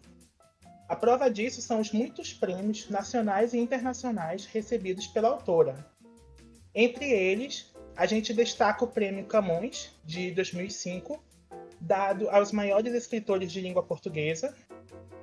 [0.88, 5.84] A prova disso são os muitos prêmios nacionais e internacionais recebidos pela autora.
[6.72, 11.24] Entre eles, a gente destaca o Prêmio Camões, de 2005,
[11.80, 14.54] dado aos maiores escritores de língua portuguesa,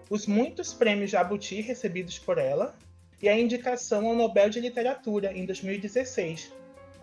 [0.10, 2.76] os muitos prêmios Jabuti recebidos por ela,
[3.22, 6.52] e a indicação ao Nobel de Literatura em 2016,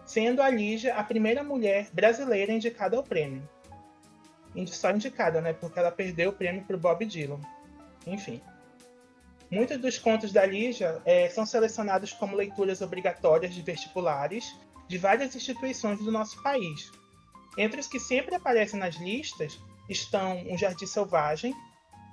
[0.05, 3.49] sendo a Lígia a primeira mulher brasileira indicada ao prêmio.
[4.67, 5.53] Só indicada, né?
[5.53, 7.41] Porque ela perdeu o prêmio para o Bob Dylan.
[8.07, 8.41] Enfim.
[9.51, 14.45] Muitos dos contos da Lígia é, são selecionados como leituras obrigatórias de vestibulares
[14.89, 16.91] de várias instituições do nosso país.
[17.57, 21.55] Entre os que sempre aparecem nas listas estão Um Jardim Selvagem,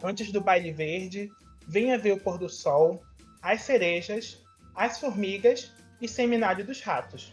[0.03, 1.31] Antes do Baile Verde,
[1.67, 3.01] Venha Ver o Pôr do Sol,
[3.45, 7.31] as cerejas, as formigas e seminário dos ratos.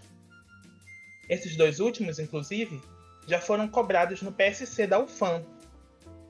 [1.27, 2.83] Esses dois últimos, inclusive,
[3.27, 5.42] já foram cobrados no PSC da UFAM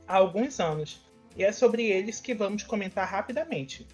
[0.06, 3.84] há alguns anos, e é sobre eles que vamos comentar rapidamente.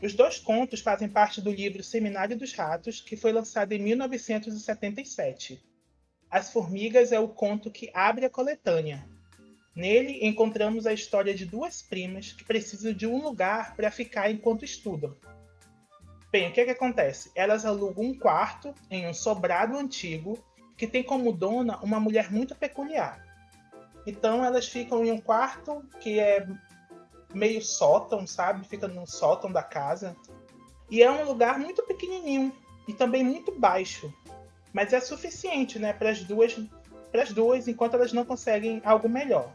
[0.00, 5.60] Os dois contos fazem parte do livro Seminário dos Ratos, que foi lançado em 1977.
[6.30, 9.08] As Formigas é o conto que abre a coletânea,
[9.76, 14.64] Nele encontramos a história de duas primas que precisam de um lugar para ficar enquanto
[14.64, 15.14] estudam.
[16.32, 17.30] Bem, o que, é que acontece?
[17.34, 20.42] Elas alugam um quarto em um sobrado antigo
[20.78, 23.22] que tem como dona uma mulher muito peculiar.
[24.06, 26.46] Então elas ficam em um quarto que é
[27.34, 28.66] meio sótão, sabe?
[28.66, 30.16] Fica no sótão da casa.
[30.90, 32.50] E é um lugar muito pequenininho
[32.88, 34.10] e também muito baixo.
[34.72, 36.58] Mas é suficiente, né, para as duas,
[37.12, 39.52] para as duas enquanto elas não conseguem algo melhor.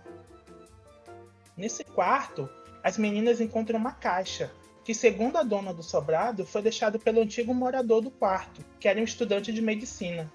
[1.61, 2.49] Nesse quarto,
[2.83, 4.51] as meninas encontram uma caixa,
[4.83, 8.99] que, segundo a dona do sobrado, foi deixado pelo antigo morador do quarto, que era
[8.99, 10.33] um estudante de medicina.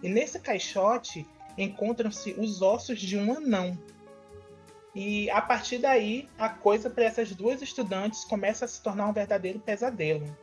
[0.00, 1.26] E nesse caixote
[1.58, 3.76] encontram-se os ossos de um anão.
[4.94, 9.12] E a partir daí, a coisa para essas duas estudantes começa a se tornar um
[9.12, 10.38] verdadeiro pesadelo.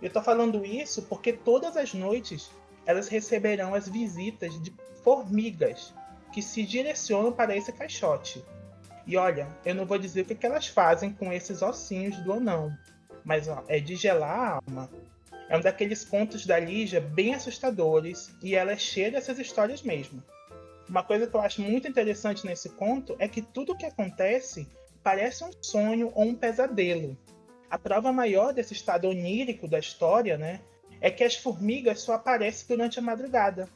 [0.00, 2.48] Eu estou falando isso porque todas as noites
[2.86, 5.92] elas receberão as visitas de formigas
[6.32, 8.44] que se direcionam para esse caixote.
[9.08, 12.34] E olha, eu não vou dizer o que, que elas fazem com esses ossinhos do
[12.34, 12.70] anão,
[13.24, 14.90] mas ó, é de gelar a alma.
[15.48, 20.22] É um daqueles pontos da Lígia bem assustadores e ela é cheia dessas histórias mesmo.
[20.86, 24.68] Uma coisa que eu acho muito interessante nesse conto é que tudo o que acontece
[25.02, 27.16] parece um sonho ou um pesadelo.
[27.70, 30.60] A prova maior desse estado onírico da história, né,
[31.00, 33.70] é que as formigas só aparecem durante a madrugada.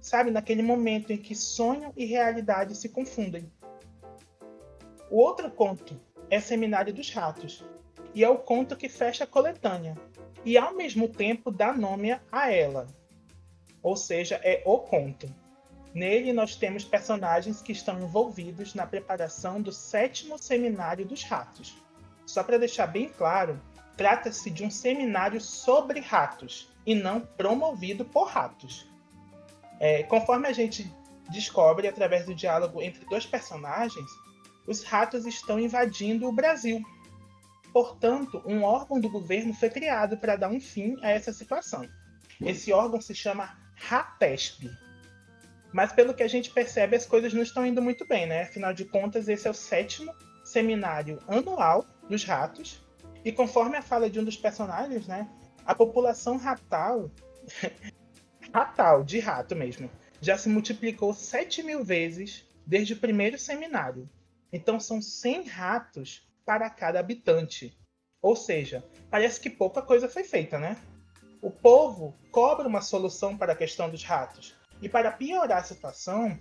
[0.00, 3.52] Sabe, naquele momento em que sonho e realidade se confundem.
[5.10, 7.64] O outro conto é Seminário dos Ratos,
[8.14, 9.96] e é o conto que fecha a coletânea,
[10.44, 12.86] e ao mesmo tempo dá nome a ela.
[13.82, 15.32] Ou seja, é o conto.
[15.94, 21.76] Nele, nós temos personagens que estão envolvidos na preparação do sétimo seminário dos ratos.
[22.26, 23.58] Só para deixar bem claro,
[23.96, 28.86] trata-se de um seminário sobre ratos e não promovido por ratos.
[29.80, 30.92] É, conforme a gente
[31.30, 34.10] descobre através do diálogo entre dois personagens,
[34.68, 36.82] os ratos estão invadindo o Brasil.
[37.72, 41.88] Portanto, um órgão do governo foi criado para dar um fim a essa situação.
[42.40, 44.70] Esse órgão se chama RATESP.
[45.72, 48.42] Mas pelo que a gente percebe, as coisas não estão indo muito bem, né?
[48.42, 52.82] Afinal de contas, esse é o sétimo seminário anual dos ratos.
[53.24, 55.28] E conforme a fala de um dos personagens, né?
[55.64, 57.10] A população ratal,
[58.52, 64.08] ratal, de rato mesmo, já se multiplicou 7 mil vezes desde o primeiro seminário.
[64.52, 67.76] Então são 100 ratos para cada habitante.
[68.20, 70.76] Ou seja, parece que pouca coisa foi feita, né?
[71.40, 74.56] O povo cobra uma solução para a questão dos ratos.
[74.82, 76.38] E para piorar a situação,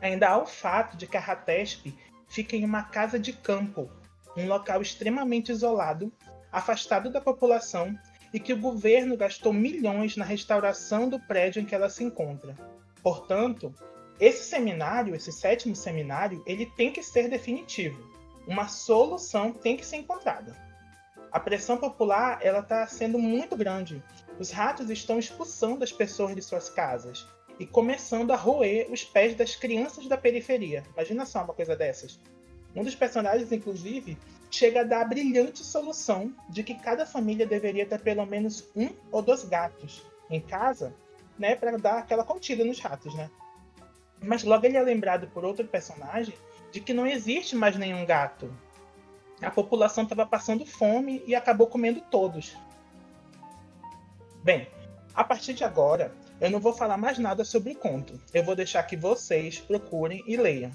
[0.00, 1.92] ainda há o fato de que a Ratesp
[2.28, 3.90] fica em uma casa de campo,
[4.36, 6.12] um local extremamente isolado,
[6.50, 7.98] afastado da população
[8.32, 12.56] e que o governo gastou milhões na restauração do prédio em que ela se encontra.
[13.02, 13.74] Portanto,
[14.24, 18.10] esse seminário, esse sétimo seminário, ele tem que ser definitivo.
[18.46, 20.56] Uma solução tem que ser encontrada
[21.32, 24.02] a pressão popular ela está sendo muito grande.
[24.38, 27.26] Os ratos estão expulsando as pessoas de suas casas
[27.58, 30.84] e começando a roer os pés das crianças da periferia.
[30.92, 32.20] Imagina só uma coisa dessas.
[32.76, 34.18] Um dos personagens, inclusive,
[34.50, 38.90] chega a dar a brilhante solução de que cada família deveria ter pelo menos um
[39.10, 40.94] ou dois gatos em casa,
[41.38, 43.30] né, para dar aquela contida nos ratos, né?
[44.22, 46.34] Mas logo ele é lembrado por outro personagem
[46.70, 48.50] de que não existe mais nenhum gato
[49.42, 52.56] a população estava passando fome e acabou comendo todos.
[54.42, 54.68] Bem,
[55.14, 58.20] a partir de agora, eu não vou falar mais nada sobre o conto.
[58.32, 60.70] Eu vou deixar que vocês procurem e leiam.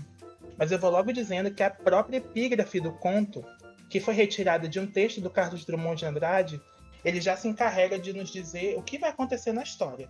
[0.57, 3.43] Mas eu vou logo dizendo que a própria epígrafe do conto,
[3.89, 6.61] que foi retirada de um texto do Carlos Drummond de Andrade,
[7.05, 10.09] ele já se encarrega de nos dizer o que vai acontecer na história.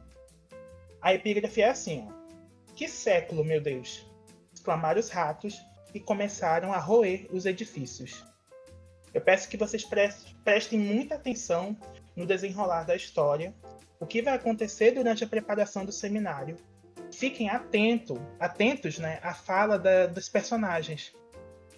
[1.01, 2.16] A epígrafe é assim, ó.
[2.77, 4.05] Que século, meu Deus!
[4.53, 5.59] exclamaram os ratos
[5.95, 8.23] e começaram a roer os edifícios.
[9.11, 9.83] Eu peço que vocês
[10.43, 11.75] prestem muita atenção
[12.15, 13.51] no desenrolar da história,
[13.99, 16.55] o que vai acontecer durante a preparação do seminário.
[17.11, 21.15] Fiquem atento, atentos né, à fala da, dos personagens.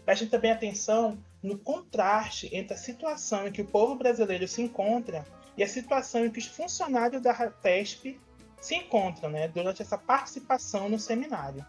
[0.04, 5.24] Prestem também atenção no contraste entre a situação em que o povo brasileiro se encontra
[5.56, 8.20] e a situação em que os funcionários da RATESP
[8.60, 11.66] se encontram né, durante essa participação no seminário.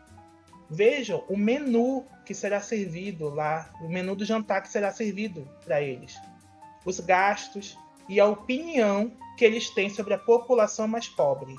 [0.68, 5.82] Vejam o menu que será servido lá, o menu do jantar que será servido para
[5.82, 6.16] eles,
[6.84, 7.76] os gastos
[8.08, 11.54] e a opinião que eles têm sobre a população mais pobre.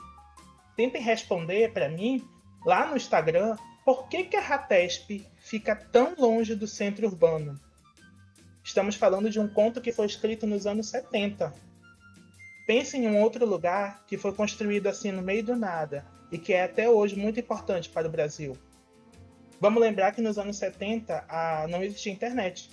[0.76, 2.26] Tentem responder para mim
[2.66, 7.60] lá no Instagram por que, que a Ratesp fica tão longe do centro urbano.
[8.64, 11.54] Estamos falando de um conto que foi escrito nos anos 70.
[12.66, 16.54] Pense em um outro lugar que foi construído assim no meio do nada e que
[16.54, 18.58] é até hoje muito importante para o Brasil.
[19.60, 22.70] Vamos lembrar que nos anos 70 a, não existia internet.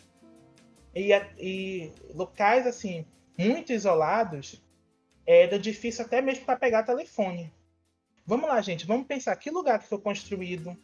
[0.95, 3.05] E, e locais assim,
[3.37, 4.63] muito isolados,
[5.27, 7.53] era difícil até mesmo para pegar telefone.
[8.25, 10.77] Vamos lá, gente, vamos pensar que lugar que foi construído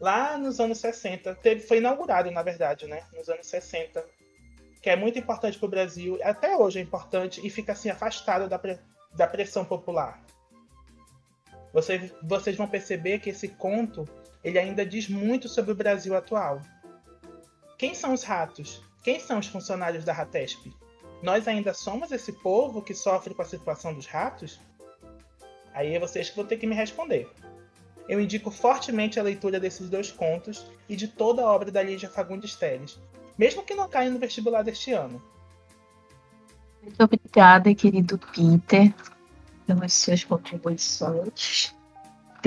[0.00, 3.02] lá nos anos 60, teve, foi inaugurado, na verdade, né?
[3.14, 4.04] Nos anos 60,
[4.80, 8.48] que é muito importante para o Brasil, até hoje é importante e fica assim afastado
[8.48, 8.60] da,
[9.14, 10.22] da pressão popular.
[11.72, 14.08] Vocês, vocês vão perceber que esse conto
[14.42, 16.60] ele ainda diz muito sobre o Brasil atual.
[17.76, 18.82] Quem são os ratos?
[19.02, 20.72] Quem são os funcionários da Ratesp?
[21.22, 24.60] Nós ainda somos esse povo que sofre com a situação dos ratos?
[25.74, 27.28] Aí é vocês que vão ter que me responder.
[28.08, 32.08] Eu indico fortemente a leitura desses dois contos e de toda a obra da Lígia
[32.08, 32.98] Fagundes Teles,
[33.38, 35.22] mesmo que não caia no vestibular deste ano.
[36.82, 38.94] Muito obrigada, querido Peter,
[39.66, 41.74] pelas suas contribuições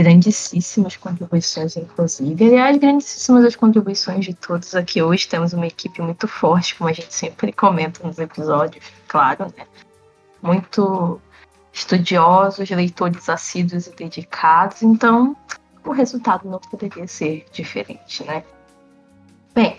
[0.01, 2.45] grandíssimas contribuições, inclusive.
[2.45, 5.27] Aliás, grandíssimas as contribuições de todos aqui hoje.
[5.27, 9.67] Temos uma equipe muito forte, como a gente sempre comenta nos episódios, claro, né?
[10.41, 11.19] Muito
[11.73, 15.35] estudiosos, leitores assíduos e dedicados, então
[15.85, 18.43] o resultado não poderia ser diferente, né?
[19.53, 19.75] Bem,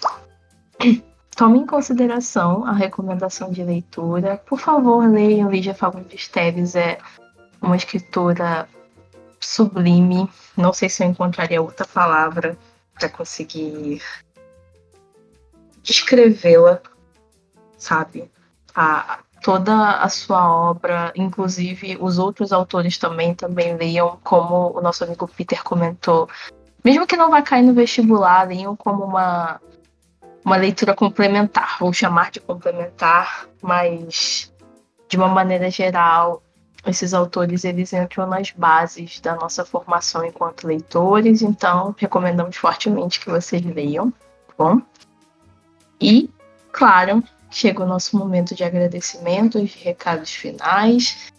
[1.37, 4.43] tome em consideração a recomendação de leitura.
[4.47, 6.99] Por favor, leiam Lígia Fagundes Teves, é
[7.61, 8.69] uma escritora
[9.39, 10.29] sublime.
[10.57, 12.59] Não sei se eu encontraria outra palavra
[12.95, 14.03] para conseguir
[15.83, 16.81] descrevê-la,
[17.79, 18.31] sabe?
[18.75, 25.05] A, toda a sua obra, inclusive os outros autores também também leiam, como o nosso
[25.05, 26.29] amigo Peter comentou.
[26.85, 29.61] Mesmo que não vá cair no vestibular, leiam como uma,
[30.45, 34.53] uma leitura complementar, vou chamar de complementar, mas
[35.09, 36.43] de uma maneira geral,
[36.87, 43.29] esses autores eles entram nas bases da nossa formação enquanto leitores, então recomendamos fortemente que
[43.29, 44.81] vocês leiam, tá bom?
[46.01, 46.31] E,
[46.73, 51.31] claro, chega o nosso momento de agradecimentos, de recados finais.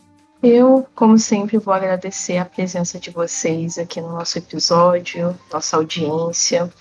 [0.44, 6.72] Eu, como sempre, vou agradecer a presença de vocês aqui no nosso episódio, nossa audiência.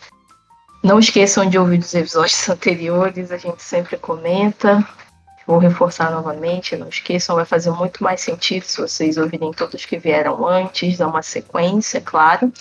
[0.83, 4.87] Não esqueçam de ouvir os episódios anteriores, a gente sempre comenta.
[5.47, 9.99] Vou reforçar novamente, não esqueçam, vai fazer muito mais sentido se vocês ouvirem todos que
[9.99, 12.53] vieram antes, dar uma sequência, claro.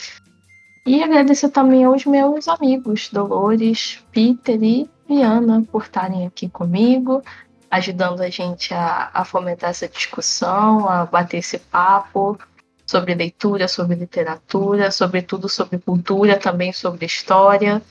[0.86, 7.22] E agradecer também aos meus amigos, Dolores, Peter e Viana, por estarem aqui comigo,
[7.70, 12.40] ajudando a gente a, a fomentar essa discussão, a bater esse papo
[12.88, 17.82] sobre leitura, sobre literatura, sobretudo sobre cultura, também sobre história,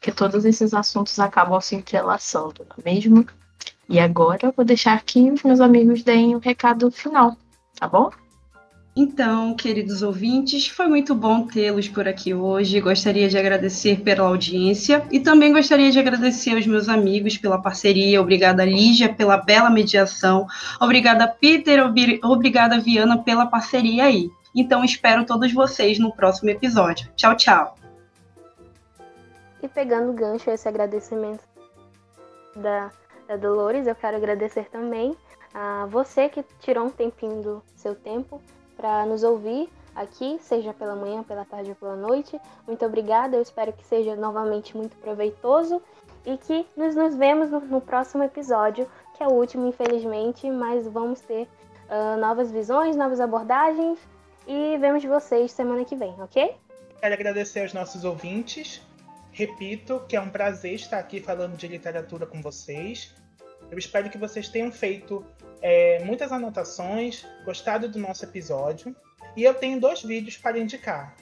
[0.00, 3.26] que todos esses assuntos acabam se entrelaçando, não é mesmo?
[3.88, 7.36] E agora eu vou deixar que os meus amigos deem o um recado final,
[7.78, 8.10] tá bom?
[8.94, 12.80] Então, queridos ouvintes, foi muito bom tê-los por aqui hoje.
[12.80, 18.20] Gostaria de agradecer pela audiência e também gostaria de agradecer aos meus amigos pela parceria.
[18.20, 20.46] Obrigada, Lígia, pela bela mediação.
[20.80, 21.80] Obrigada, Peter.
[22.22, 24.28] Obrigada, Viana, pela parceria aí.
[24.54, 27.08] Então, espero todos vocês no próximo episódio.
[27.16, 27.79] Tchau, tchau.
[29.62, 31.44] E pegando o gancho, esse agradecimento
[32.56, 32.90] da
[33.30, 35.16] da Dolores, eu quero agradecer também
[35.54, 38.42] a você que tirou um tempinho do seu tempo
[38.76, 42.40] para nos ouvir aqui, seja pela manhã, pela tarde ou pela noite.
[42.66, 45.80] Muito obrigada, eu espero que seja novamente muito proveitoso
[46.26, 48.84] e que nos, nos vemos no, no próximo episódio,
[49.16, 51.46] que é o último, infelizmente, mas vamos ter
[51.88, 54.00] uh, novas visões, novas abordagens
[54.44, 56.56] e vemos vocês semana que vem, ok?
[57.00, 58.82] Quero agradecer aos nossos ouvintes.
[59.40, 63.14] Repito que é um prazer estar aqui falando de literatura com vocês.
[63.70, 65.24] Eu espero que vocês tenham feito
[65.62, 68.94] é, muitas anotações, gostado do nosso episódio.
[69.34, 71.16] E eu tenho dois vídeos para indicar.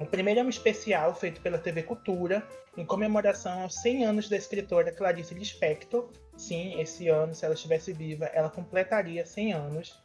[0.00, 2.44] O primeiro é um especial feito pela TV Cultura,
[2.76, 6.10] em comemoração aos 100 anos da escritora Clarice Lispector.
[6.36, 10.02] Sim, esse ano, se ela estivesse viva, ela completaria 100 anos.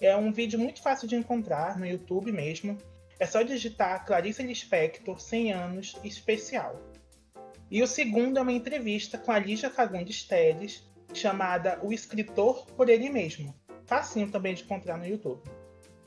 [0.00, 2.78] É um vídeo muito fácil de encontrar no YouTube mesmo.
[3.18, 6.91] É só digitar Clarice Lispector 100 anos especial.
[7.72, 12.86] E o segundo é uma entrevista com a Lígia Fagundes Teles, chamada O Escritor por
[12.90, 13.54] Ele Mesmo.
[13.86, 15.40] Facinho também de encontrar no YouTube.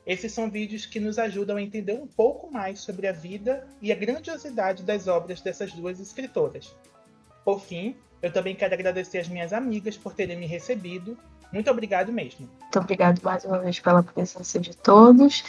[0.06, 3.92] Esses são vídeos que nos ajudam a entender um pouco mais sobre a vida e
[3.92, 6.76] a grandiosidade das obras dessas duas escritoras.
[7.44, 11.18] Por fim, eu também quero agradecer as minhas amigas por terem me recebido.
[11.52, 12.48] Muito obrigado mesmo.
[12.62, 15.44] Muito obrigado mais uma vez pela presença de todos.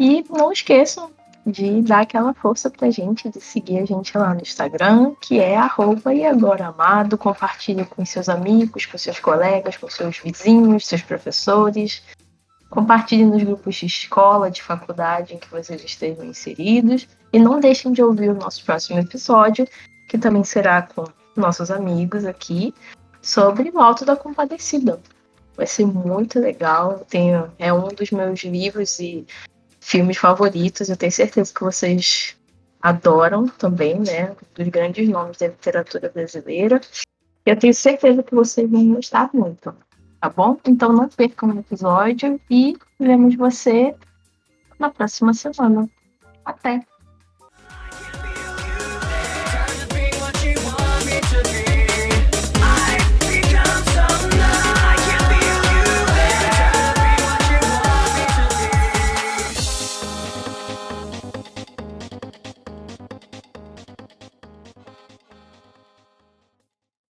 [0.00, 1.12] E não esqueçam
[1.46, 5.56] de dar aquela força pra gente, de seguir a gente lá no Instagram, que é
[5.56, 7.18] arroba e agora amado.
[7.18, 12.02] Compartilhe com seus amigos, com seus colegas, com seus vizinhos, seus professores.
[12.70, 17.06] Compartilhe nos grupos de escola, de faculdade em que vocês estejam inseridos.
[17.32, 19.66] E não deixem de ouvir o nosso próximo episódio,
[20.08, 21.04] que também será com
[21.36, 22.74] nossos amigos aqui,
[23.20, 25.00] sobre o Alto da Compadecida.
[25.56, 27.04] Vai ser muito legal.
[27.08, 29.26] Tenho, é um dos meus livros e
[29.84, 30.88] filmes favoritos.
[30.88, 32.34] Eu tenho certeza que vocês
[32.80, 34.34] adoram também, né?
[34.54, 36.80] Dos grandes nomes da literatura brasileira.
[37.44, 39.74] Eu tenho certeza que vocês vão gostar muito,
[40.20, 40.58] tá bom?
[40.64, 43.94] Então não percam o episódio e vemos você
[44.78, 45.88] na próxima semana.
[46.44, 46.93] Até!